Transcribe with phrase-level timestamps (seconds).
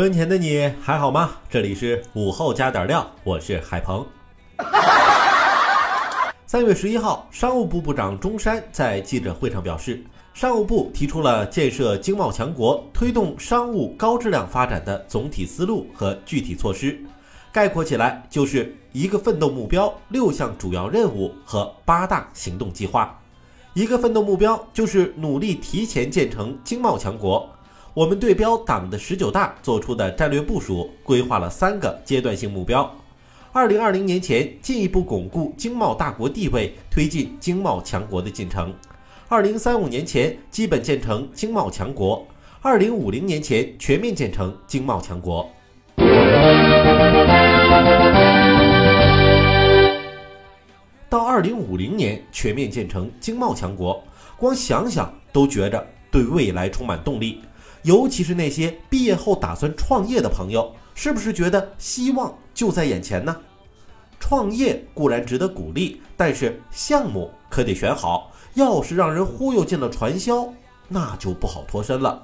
[0.00, 1.32] 收音前的你还好吗？
[1.50, 4.02] 这里是午后加点料，我是海鹏。
[6.46, 16.98] 三月十一号，商务部部长钟山在记者会上表示，商务部提出了建设经贸强国、推动商务高质量发展的总体思路和具体措施，
[17.52, 23.20] 概括起来就是一个奋斗目标、六项主要任务和八大行动计划。
[23.74, 27.46] 一个奋斗目标就是努力提前建成经贸强国。
[27.92, 32.88] 我们对标党的十九大做出的战略部署，规划了三个阶段性目标：
[33.50, 38.70] 二零二零年前进一步巩固经贸大国地位，推进经贸强国的进程；
[39.28, 42.24] 二零三五年前基本建成经贸强国；
[42.62, 45.50] 二零五零年前全面建成经贸强国。
[51.08, 54.00] 到二零五零年全面建成经贸强国，
[54.36, 57.40] 光想想都觉着对未来充满动力。
[57.82, 63.36] 尤其是那些毕业后打算创业的朋友，是不是觉得希望就在眼前呢？
[64.18, 68.30] 创业固然值得鼓励，但是项目可得选好。
[68.54, 70.52] 要是让人忽悠进了传销，
[70.88, 72.22] 那就不好脱身了。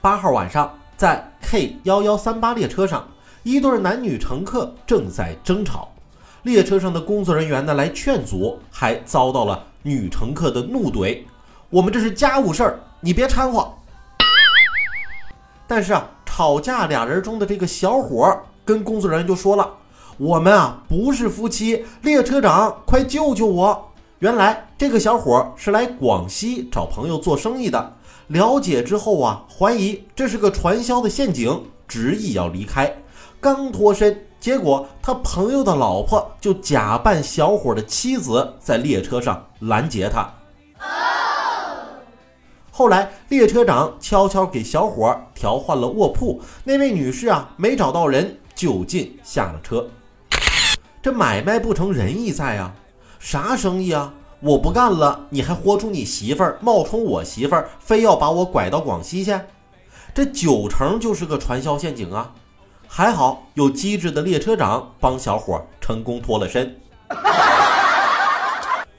[0.00, 3.08] 八号晚上，在 K 幺幺三八列车上，
[3.44, 5.88] 一对男女乘客正在争吵，
[6.42, 11.20] 列车上的工作人员呢来劝阻，还遭到了女乘客的怒怼
[11.70, 13.72] ：“我们这是家务事儿，你别掺和。”
[15.66, 19.68] 但是啊，吵架俩人中的这个小伙跟工作人员就说了
[20.18, 27.94] ：“我们啊不是夫妻，列车长，快救救我！”原来这个小伙是来广西找朋友做生意的，
[28.28, 32.94] 了解之后啊，怀疑这是个传销的陷阱，执意要离开。
[33.40, 40.32] 刚脱身，结果他朋友的老婆就假扮小伙的妻子，在列车上拦截他。
[42.76, 46.42] 后来，列车长悄悄给小伙调换了卧铺。
[46.64, 49.88] 那位女士啊，没找到人，就近下了车。
[51.00, 52.74] 这买卖不成仁义在啊？
[53.20, 54.12] 啥生意啊？
[54.40, 59.38] 我不干了，你还豁出你媳妇儿，冒充我媳妇儿，非要把我拐到广西去？
[60.12, 62.32] 这九成就是个传销陷阱啊！
[62.88, 66.76] 还好有机智的列车长帮小伙成功脱了身。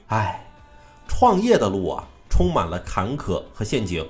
[0.06, 0.46] 哎，
[1.06, 2.08] 创业的路啊！
[2.36, 4.06] 充满了坎坷和陷阱。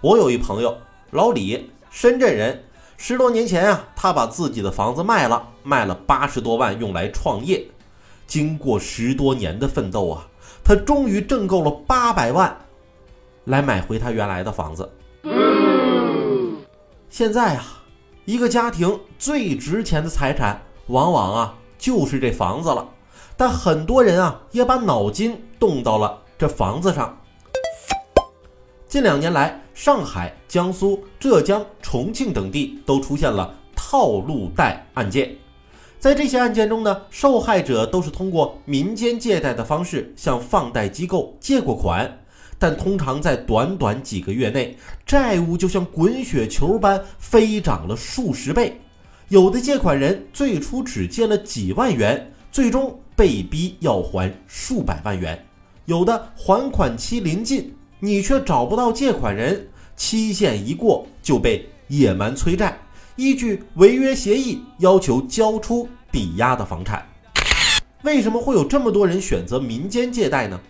[0.00, 0.78] 我有一朋友
[1.10, 2.62] 老李，深圳人，
[2.96, 7.66] 十多年前啊，他把自己的房子卖了，卖了八十多万用来创业。
[8.28, 10.28] 经过十多年的奋斗啊，
[10.62, 12.56] 他终于挣够了八百万，
[13.46, 14.88] 来买回他原来的房子。
[17.10, 17.82] 现在啊，
[18.24, 22.88] 一个家庭最值钱的财产，往往啊就是这房子了。
[23.36, 27.17] 但很多人啊，也把脑筋动到了这房子上。
[28.88, 35.30] 近两年来，上海、江苏、浙江、重庆等地都出现了套路贷案件。
[35.98, 42.20] 在这些案件中呢，受害者都是通过民间借贷的方式向放贷机构借过款，
[42.58, 44.74] 但通常在短短几个月内，
[45.04, 48.80] 债务就像滚雪球般飞涨了数十倍。
[49.28, 55.36] 有的借款人最初只借了几万元，最终被逼要还数百万元；
[55.84, 57.74] 有的还款期临近。
[58.00, 59.66] 你却找不到借款人，
[59.96, 62.78] 期限一过就被野蛮催债，
[63.16, 67.04] 依据违约协议要求交出抵押的房产。
[68.04, 70.60] 为什么会有这么多人选择民间借贷呢？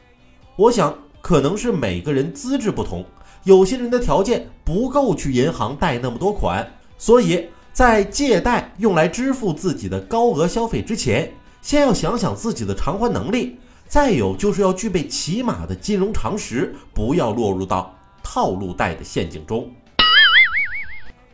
[0.56, 3.04] 我想可能是每个人资质不同，
[3.44, 6.66] 有些人的条件不够去银行贷那么多款，
[6.96, 11.30] 所以在借贷用来支付自己的高额消费之前，
[11.60, 13.58] 先要想想自己的偿还能力。
[13.88, 19.66] 再有就是要具备起码的金融常识，不要落入到套路贷的陷阱中。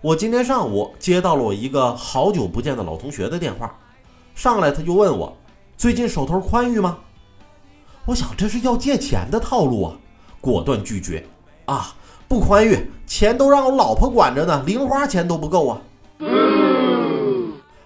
[0.01, 3.77] 我今天上午接到了我一个好久不见的老同学的电话，
[4.37, 5.37] 上来他就问我
[5.77, 6.99] 最近手头宽裕吗？
[8.05, 9.97] 我想这是要借钱的套路啊，
[10.41, 11.27] 果断拒绝。
[11.65, 11.97] 啊，
[12.29, 15.81] 不宽裕，钱都让我老婆管着呢，零花钱都不够啊。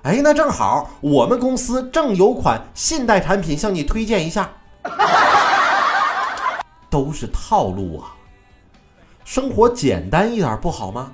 [0.02, 4.50] 哎，那正好，我们公司正有款信贷产品向你推荐一下。
[6.90, 8.14] 都是套路啊！
[9.24, 11.12] 生活简单一点不好吗？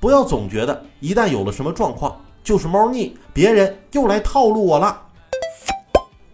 [0.00, 5.00] 不要总觉得一旦有了什么状况就是猫腻，别人又来套路我了。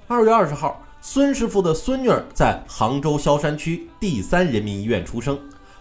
[0.08, 5.38] 二月二十号，孙师傅的孙女儿在杭州萧山区第三人民医院出生，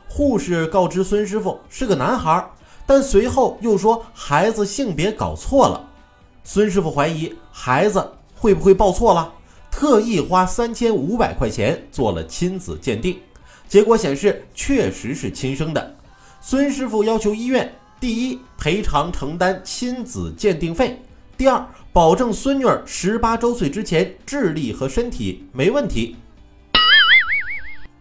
[0.08, 2.48] 护士告知孙师傅是个男孩，
[2.86, 5.84] 但随后又说孩子性别搞错了。
[6.44, 9.34] 孙师傅怀疑孩子会不会报错了，
[9.72, 13.18] 特意花三千五百块钱做了亲子鉴定，
[13.68, 15.96] 结果显示确实是亲生的。
[16.42, 20.98] 孙师傅要求医院：第一，赔偿承担亲子鉴定费；
[21.38, 26.16] 第二，保证孙女儿十八周岁之前智力和身体没问题。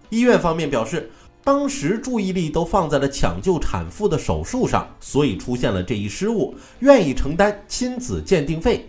[0.08, 1.10] 医院方面表示，
[1.44, 8.88] 当时注意力都放在了抢救产妇的手术上，所以出现了这一失误，愿意承担亲子鉴定费。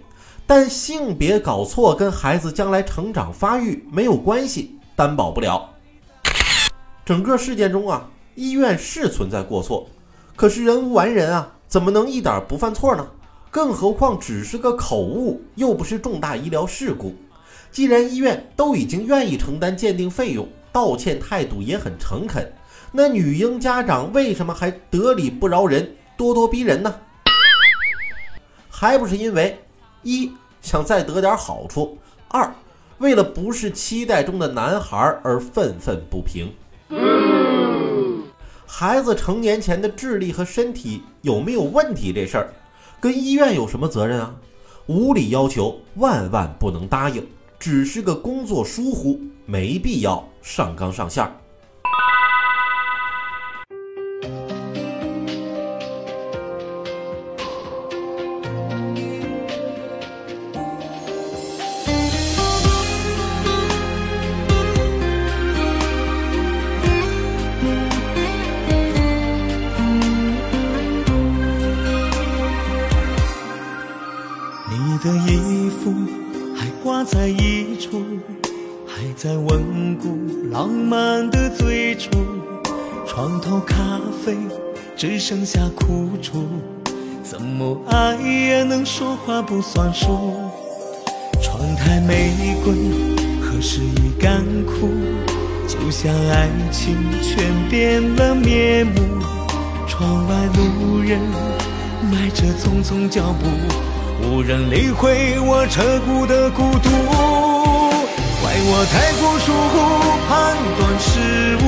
[0.50, 5.69] 但性别搞错跟孩子将来成长发育没有关系，担保不了。
[7.06, 8.10] 整个事件中啊。
[8.34, 9.88] 医院是存在过错，
[10.36, 13.06] 可是人无完人啊，怎么能一点不犯错呢？
[13.51, 17.13] 更何况只是个口误，又不是重大医疗事故。
[17.69, 22.52] 既然医院都已经愿意承担鉴定费用，道歉态度也很诚恳，
[22.92, 26.95] 那女婴家长为什么还得理不饶人，咄咄逼人呢？
[28.69, 29.60] 还不是因为
[30.04, 30.31] 一
[30.62, 31.98] 想再得点好处，
[32.28, 32.54] 二
[33.00, 36.54] 为了不是期待中的男孩而愤愤不平。
[38.66, 42.54] 孩子成年前的智力和身体有没有问题这事儿，
[43.00, 44.36] 跟医院有什么责任啊？
[44.86, 47.28] 无理要求万万不能答应，
[47.60, 51.30] 只是个工作疏忽，没必要上纲上线。
[85.00, 86.46] 只剩下苦楚，
[87.24, 90.34] 怎么爱也能说话不算数。
[91.42, 92.74] 窗台玫瑰
[93.40, 94.90] 何时已干枯？
[95.66, 99.24] 就像爱情全变了面目。
[99.88, 101.18] 窗外路人
[102.12, 103.48] 迈着匆匆脚步。
[104.22, 106.90] 无人理会我彻骨的孤独，
[108.42, 109.80] 怪我太过疏忽
[110.28, 111.66] 判断失误，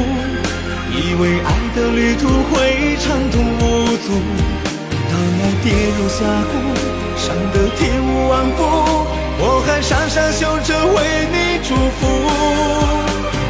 [0.93, 4.11] 以为爱的旅途会畅通无阻，
[5.09, 6.19] 当爱跌入峡
[6.51, 6.53] 谷，
[7.15, 8.59] 伤得体无完肤，
[9.39, 10.97] 我还傻傻笑着为
[11.31, 11.99] 你祝福。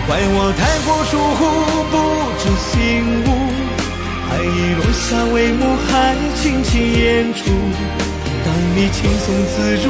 [0.07, 1.41] 怪我太过疏忽
[1.89, 1.93] 不
[2.37, 2.71] 知醒
[3.25, 3.27] 悟，
[4.29, 7.39] 爱已落下帷幕还轻轻演出。
[8.45, 9.85] 当你轻松自如，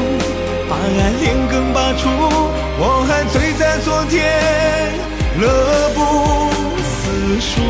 [0.69, 2.07] 把爱连根拔除，
[2.79, 4.19] 我还醉在昨天，
[5.37, 5.43] 乐
[5.95, 5.99] 不
[7.39, 7.61] 树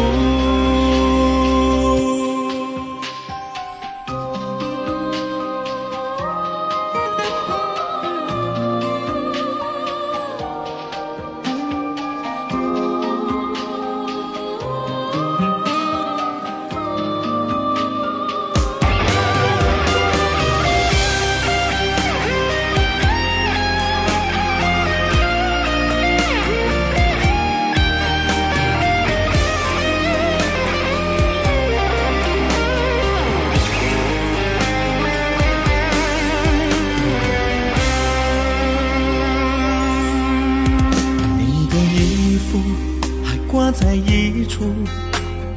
[43.51, 43.70] 挂。
[43.72, 44.63] 在一处，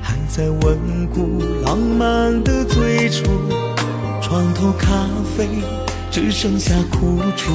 [0.01, 3.25] 还在温故浪漫的最初。
[4.23, 4.87] 床头咖
[5.37, 5.49] 啡
[6.11, 7.53] 只剩下苦楚，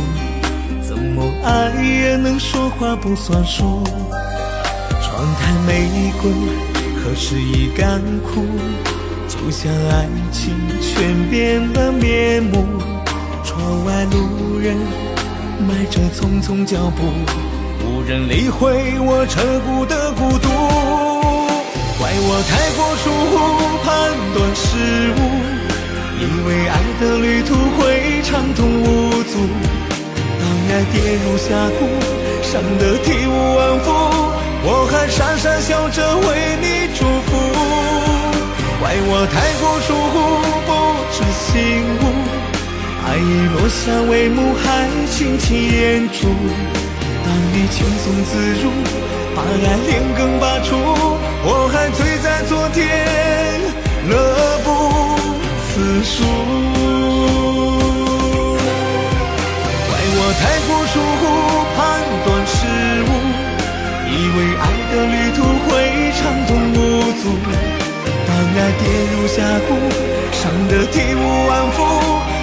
[0.86, 3.84] 怎么爱也能说话不算数。
[5.02, 6.32] 窗台玫瑰
[6.96, 8.46] 何时已干枯？
[9.28, 12.66] 就像爱情全变了面目。
[13.44, 14.76] 窗外路人
[15.68, 17.04] 迈着匆匆脚步。
[17.90, 20.48] 无人理会我彻骨的孤独，
[21.98, 23.34] 怪我太过疏忽
[23.84, 23.90] 判
[24.36, 24.68] 断失
[25.18, 25.20] 误，
[26.22, 29.34] 以为爱的旅途会畅通无阻，
[30.38, 31.82] 当爱跌入峡谷，
[32.44, 33.90] 伤得体无完肤，
[34.62, 36.28] 我还傻傻笑着为
[36.62, 37.28] 你祝福。
[38.80, 40.16] 怪我太过疏忽，
[40.70, 40.70] 不
[41.10, 41.58] 知醒
[41.98, 42.06] 悟，
[43.08, 43.82] 爱已落下
[44.12, 46.30] 帷幕，还轻轻掩住。
[47.30, 48.72] 当你轻松自如，
[49.36, 49.46] 把爱
[49.86, 50.74] 连根拔出，
[51.46, 52.82] 我还醉在昨天，
[54.10, 54.12] 乐
[54.66, 54.68] 不
[55.70, 55.70] 思
[56.04, 56.26] 蜀。
[59.86, 61.24] 怪我太过疏忽，
[61.78, 61.78] 判
[62.26, 62.58] 断失
[63.06, 63.08] 误，
[64.10, 65.38] 以为爱的旅途
[65.70, 65.70] 会
[66.18, 67.24] 畅通无阻。
[68.26, 68.82] 当爱跌
[69.14, 69.70] 入峡谷，
[70.34, 71.78] 伤得体无完肤，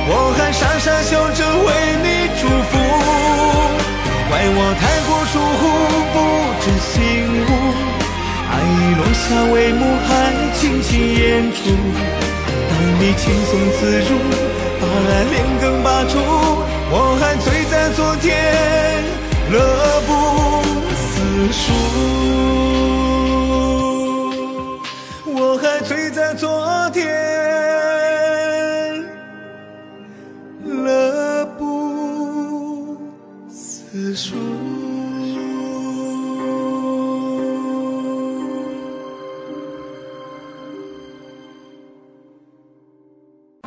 [0.06, 1.68] 我还傻傻笑着为
[2.04, 2.85] 你祝福。
[4.28, 5.62] 怪我太过疏忽，
[6.12, 6.16] 不
[6.60, 6.94] 知醒
[7.46, 7.50] 悟，
[8.50, 10.10] 爱已落下帷幕，还
[10.54, 11.58] 轻轻演出。
[12.68, 14.10] 当你轻松自如，
[14.80, 16.14] 把爱连根拔出，
[16.90, 18.26] 我还醉在昨天，
[19.52, 19.54] 乐
[20.06, 20.10] 不
[20.96, 21.06] 思
[21.52, 21.62] 蜀。
[25.24, 27.06] 我还醉在昨天，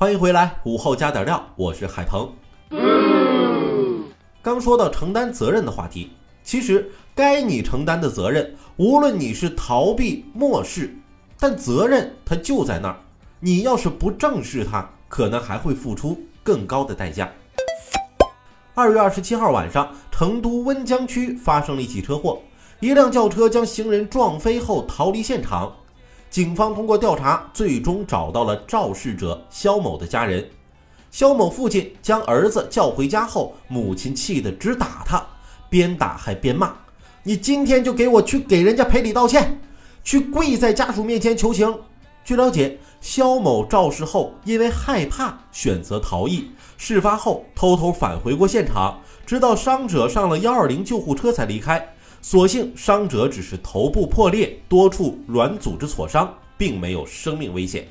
[0.00, 2.32] 欢迎回来，午后加点料，我是海鹏。
[4.40, 10.96] 刚说到承担责任的话题，其实该你承担的责任，无论你是逃避、漠视，
[11.38, 12.96] 但责任它就在那儿。
[13.40, 17.30] 你要是不正视它，可能还会付出更高的代价。
[18.74, 22.40] 二月二十七号晚上，成都温江区发生了一起车祸，
[22.80, 25.76] 一辆轿车将行人撞飞后逃离现场。
[26.30, 30.48] 警方通过调查，最终找到了肇事者肖某的家人。
[31.10, 35.20] 肖某父亲将儿子叫回家后，母亲气得直打他，
[35.68, 36.72] 边打还边骂
[37.24, 39.60] ：“你今天就给我去给人家赔礼道歉，
[40.04, 41.76] 去跪在家属面前求情。”
[42.24, 51.94] 据了解，肖某肇事后因为害怕选择逃逸，事发后偷偷返回过现场，直到伤者上了幺二零救护车才离开。
[52.22, 57.88] 所幸伤者只是头部破裂，多处软组织挫伤，并没有生命危险。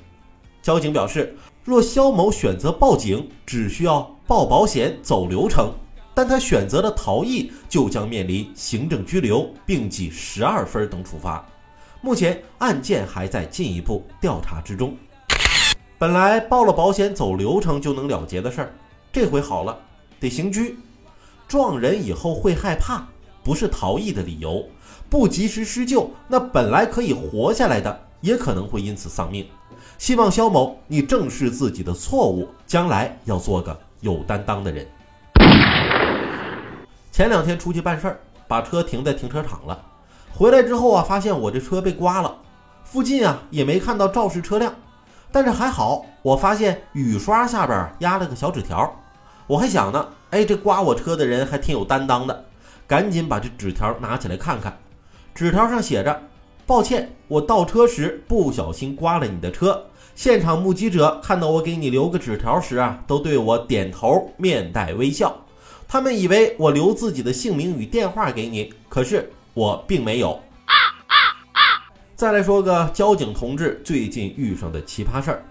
[0.61, 5.71] 交警表示，若肖某选择报警，只需要报保险走流程；
[6.13, 11.43] 但他选择了逃逸，就将面临行政拘留并记十二分等处罚。
[12.01, 14.95] 目前案件还在进一步调查之中。
[15.97, 18.73] 本来报了保险走流程就能了结的事儿，
[19.11, 19.77] 这回好了，
[20.19, 20.77] 得刑拘。
[21.47, 23.07] 撞人以后会害怕。
[23.49, 24.63] 不是逃逸的理由，
[25.09, 29.43] 不及时施救，那本来可以活下来的，也可能会因此丧命。
[29.97, 34.87] 希望肖某你正视自己的错误，将来要做个有担当的人。
[37.11, 39.83] 前两天出去办事儿，把车停在停车场了，
[40.31, 42.37] 回来之后啊，发现我这车被刮了，
[42.83, 44.71] 附近啊也没看到肇事车辆，
[45.31, 48.95] 但是还好，我发现雨刷下边压了个小纸条，
[49.47, 52.45] 我还想呢，哎，这刮我车的人还挺有担当的。
[52.89, 54.75] 赶紧把这纸条拿起来看看，
[55.35, 56.23] 纸条上写着
[56.65, 59.85] ：“抱歉，我倒车时不小心刮了你的车。
[60.15, 65.45] 现场目击者看到我给你留个纸条时啊，都对我点头，面带微笑。
[65.87, 70.39] 他们以为我留自己的姓名与电话给你，可是我并没有。”
[72.17, 75.45] 再来说个交警同志最近遇上的奇葩事儿。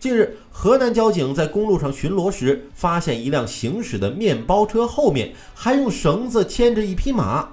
[0.00, 7.46] 近日，河南交警在公路上巡逻时，发现一辆行驶的面包车后面还用绳子牵着一匹马。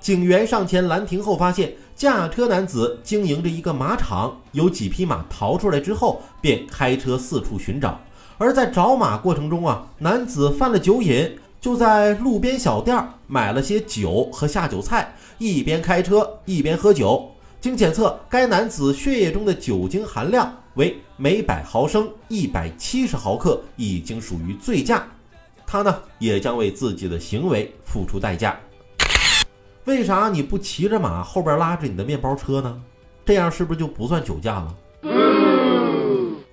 [0.00, 8.00] 警员上前拦停后，发现驾车男子经营着一个马场，有几匹马逃出来之后，便开车四处寻找。
[8.38, 17.32] 而在找马过程中啊，男子犯了酒瘾，就在路边小店买了些酒和下酒菜，一边开车一边喝酒。
[17.60, 20.60] 经检测，该男子血液中的酒精含量。
[20.74, 25.06] 为每百毫升一百七十毫克，已经属于醉驾。
[25.66, 28.58] 他呢，也将为自己的行为付出代价。
[29.84, 32.80] 为啥你不骑着马后边拉着你的面包车呢？
[33.24, 34.74] 这样是不是就不算酒驾了？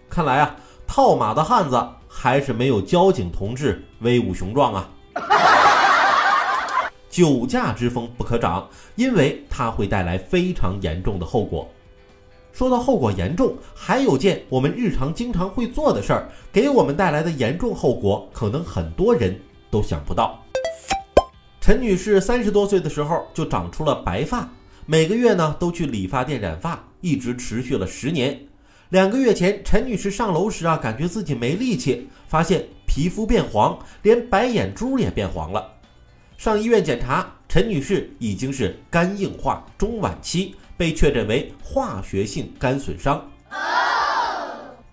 [0.10, 0.56] 看来啊，
[0.88, 4.90] 套马的汉子还是没有交警同志威武雄壮啊！
[7.10, 11.70] 酒驾之风不可长，因为它会带来非常严重的后果。
[12.60, 19.40] 说到后果严重，还有件我们日常经常会做的事儿，给我们带来的严重后果，可能很多人
[19.72, 20.44] 都想不到。
[21.62, 24.52] 陈女士三十多岁的时候就长出了白发，
[24.86, 28.38] 每个月呢都去理发店染发，一直持续了十年。
[28.90, 35.66] 两个月前，陈女士上楼时啊，感觉自己没力气，发现皮肤变黄，连白眼珠也变黄了。
[36.36, 43.22] 上医院检查，陈女士已经是肝硬化中晚期，被确诊为化学性肝损伤。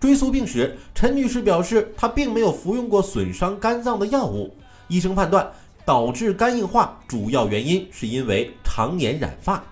[0.01, 4.53] 追溯病史，陈女士表示她并没有服用过损伤肝脏的药物。
[4.89, 5.49] 医生判断
[5.85, 9.63] 导致肝硬化主要原因是因为常年染发。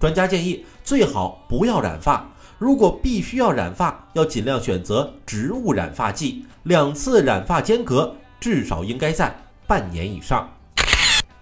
[0.00, 2.28] 专家建议最好不要染发。
[2.58, 9.32] 如果必须要染发，要尽量选择植物染发剂，两次染发间隔至少应该在
[9.68, 10.48] 半年以上。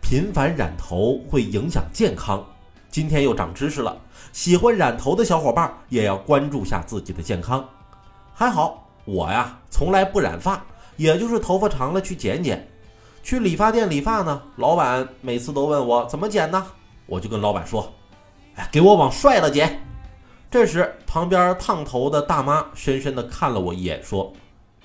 [0.02, 2.44] 频繁染头会影响健康，
[2.92, 3.96] 今天又长知识了。
[4.32, 7.66] 喜欢染头的小伙伴也要关注下自己的健康。
[8.32, 10.62] 还好我呀，从来不染发，
[10.96, 12.68] 也就是头发长了去剪剪。
[13.22, 16.66] 去理发店理发呢，老板每次都问我怎么剪呢，
[17.06, 17.90] 我就跟老板说
[18.56, 19.80] ：“哎，给我往帅了剪。”
[20.50, 24.30] 这时，旁边烫头的大妈深深地看了我一眼，说：“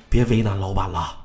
[0.07, 1.17] 别为难老板了。”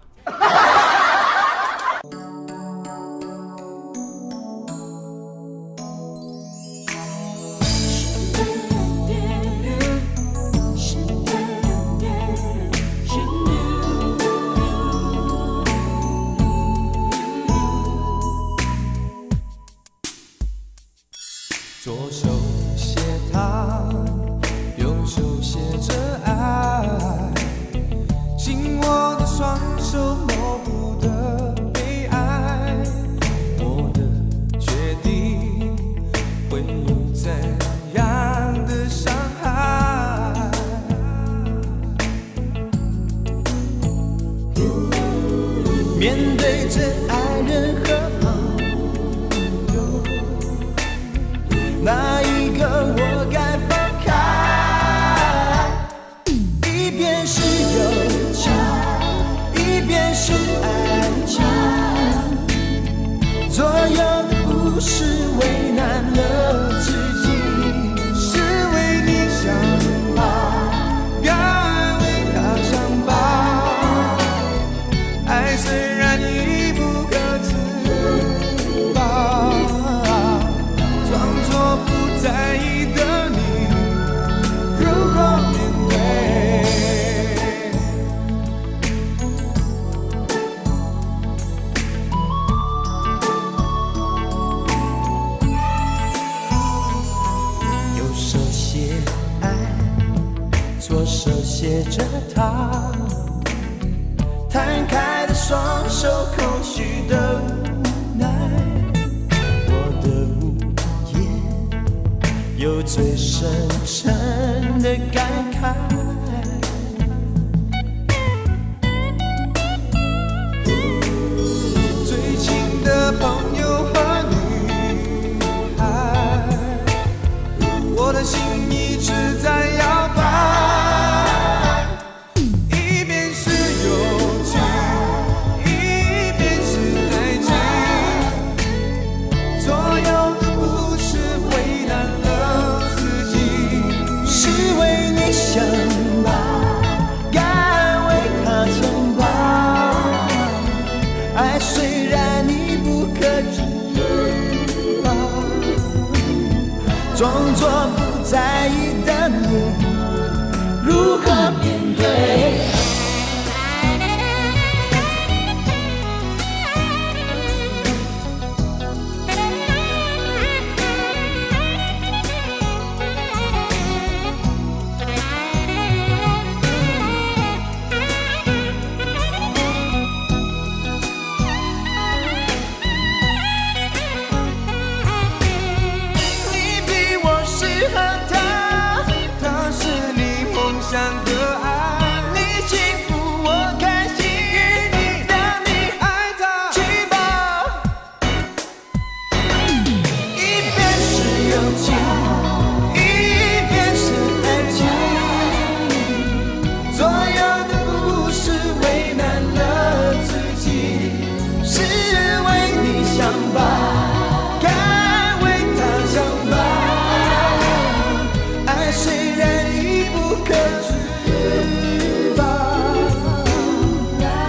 [46.75, 47.22] 对真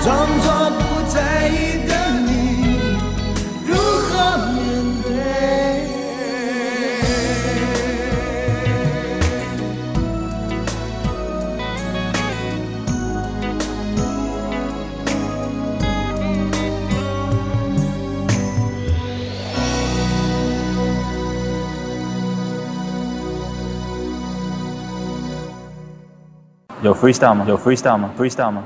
[0.03, 1.95] 装作不在意的
[2.27, 2.97] 你
[3.65, 4.57] 如何面
[5.01, 5.07] 对
[26.81, 28.65] 有 freestyle 吗有 freestyle 吗 freestyle 吗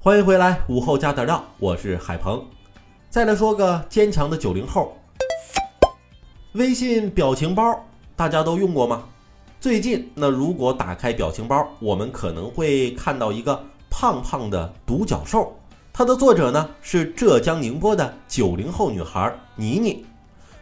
[0.00, 2.46] 欢迎回来，午后加点料，我是海鹏。
[3.10, 4.96] 再来说个坚强的九零后，
[6.52, 7.84] 微信表情包
[8.14, 9.02] 大家都用过吗？
[9.60, 15.52] 最近那如果打开表情包，我们可能会看到一个胖胖的独角兽，
[15.92, 20.06] 它的作者呢是浙江宁波的九零后女孩妮妮。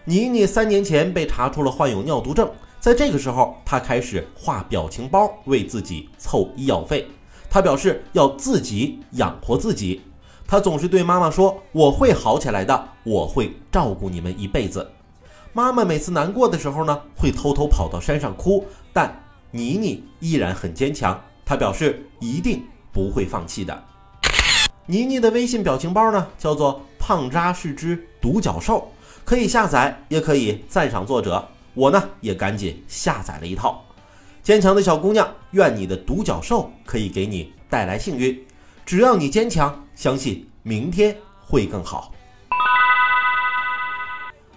[0.06, 7.06] 妮妮三年前被查出了患有尿毒症，在这个时候，她开始画表情包为自己凑医药费。
[7.48, 10.02] 他表示要自己养活自己。
[10.46, 14.88] 他总是对妈妈说：“我会好起来的，我会照顾你们一辈子。”
[15.52, 21.20] 妈妈每次难过的时候呢，会偷偷跑到山上哭，但妮妮依然很坚强。
[21.44, 23.84] 她表示一定不会放弃的。
[24.86, 28.92] 妮妮的微信表情包呢，叫做“胖渣是只独角兽”，
[29.24, 31.48] 可以下载，也可以赞赏作者。
[31.74, 33.82] 我呢，也赶紧下载了一套。
[34.46, 38.46] 坚强的小姑娘，愿你的独角兽可以给你带来幸运。
[38.84, 42.14] 只要你坚强，相信明天会更好。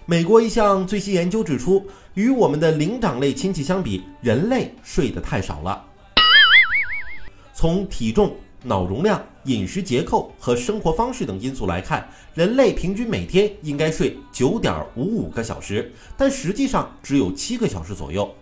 [0.06, 5.84] 美国一项最新研究指出，与我们的灵长类亲戚相比，人类睡得太少了。
[7.52, 18.32] 从体重、脑容量、饮食结构和生活方式等因素来看，人类平均每天应该睡九点五五个小时，但实际上只有七个小时左右。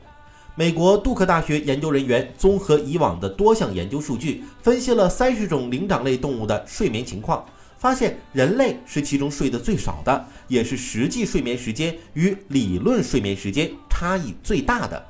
[0.58, 7.46] 美国杜克大学研究人员综合以往的多项研究数据，分析了三十种灵长类动物的睡眠情况，
[7.78, 15.00] 发现人类是其中睡得最少的，也是实际睡眠时间与理论睡眠时间差异最大的。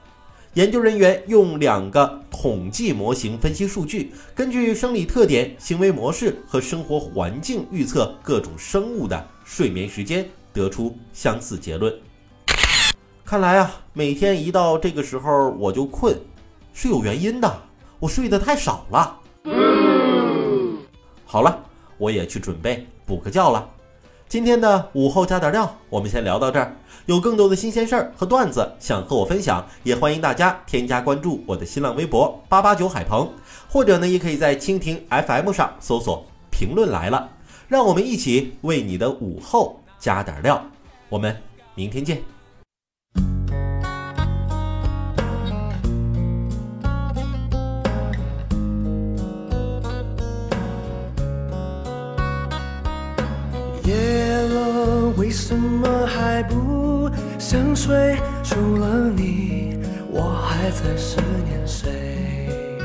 [0.53, 11.91] 研究人员用两个统计模型分析数据，根据生理特点、行为模式和生活环境预测各种生物的睡眠时间，得出相似结论。
[13.29, 16.19] 看来啊，每天一到这个时候我就困，
[16.73, 17.59] 是有原因的。
[17.99, 19.21] 我睡得太少了。
[21.27, 21.62] 好了，
[21.99, 23.69] 我也去准备补个觉了。
[24.31, 26.75] 今天的午后加点料，我们先聊到这儿。
[27.05, 33.31] 有更多的新鲜事儿和段子想和我分享，也欢迎大家添加关注我的新浪微博八八九海鹏，
[33.69, 37.29] 或者呢，也可以在蜻蜓 FM 上搜索“评论来了”，
[37.69, 40.64] 让我们一起为你的午后加点料。
[41.11, 41.37] 我们
[41.75, 42.23] 明天见。
[55.29, 58.17] 为什么还不想睡？
[58.43, 59.77] 除了你，
[60.11, 62.79] 我还在思念谁？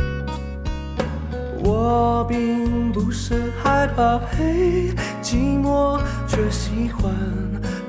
[1.64, 7.14] 我并不是害怕黑，寂寞却喜欢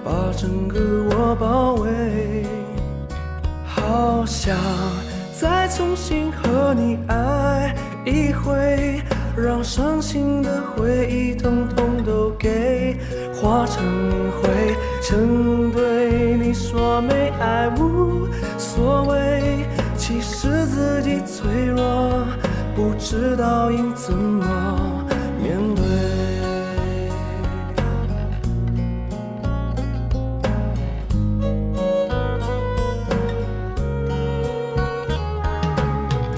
[0.05, 0.79] 把整个
[1.11, 2.47] 我包围。
[3.67, 4.57] 好想
[5.33, 7.75] 再重新和你爱
[8.07, 9.03] 一回，
[9.37, 12.97] 让伤心的回忆统统都给
[13.45, 13.85] 化成
[14.41, 14.75] 灰。
[15.03, 18.27] 曾对你说没爱无
[18.57, 19.67] 所谓，
[19.99, 22.27] 其实自己脆弱，
[22.75, 25.05] 不知道应怎么
[25.43, 25.85] 面对。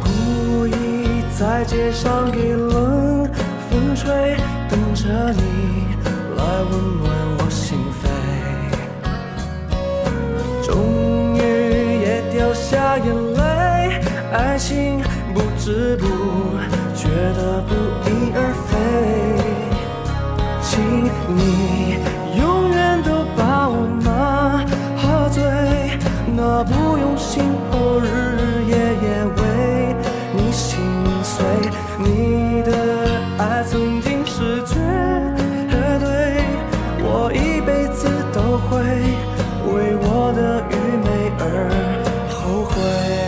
[0.02, 3.30] 故意在街上给冷
[3.70, 4.36] 风吹，
[4.68, 5.85] 等着你
[6.46, 7.04] 来温暖
[7.38, 8.06] 我心扉。
[10.64, 11.38] 终于
[12.02, 13.40] 也掉下眼泪，
[14.32, 15.02] 爱情
[15.34, 16.06] 不知不
[16.94, 17.74] 觉的不
[18.08, 18.70] 翼而飞。
[20.62, 20.70] 请
[21.36, 21.36] 你
[37.36, 41.68] 一辈子都会为我的愚昧而
[42.30, 43.25] 后悔。